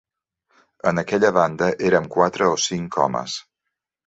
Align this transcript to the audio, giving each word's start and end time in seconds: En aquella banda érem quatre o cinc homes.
En 0.91 1.01
aquella 1.01 1.31
banda 1.35 1.67
érem 1.91 2.09
quatre 2.17 2.49
o 2.55 2.57
cinc 2.65 2.99
homes. 3.05 3.39